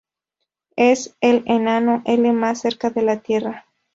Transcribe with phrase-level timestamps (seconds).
[0.77, 3.67] Es el enano L más cerca a la tierra.